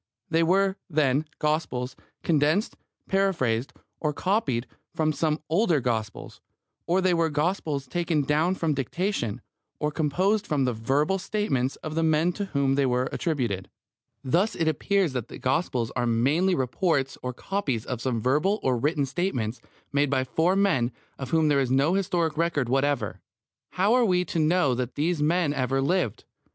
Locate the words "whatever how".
22.69-23.93